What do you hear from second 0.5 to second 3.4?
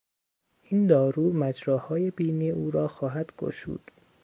این دارو مجراهای بینی او را خواهد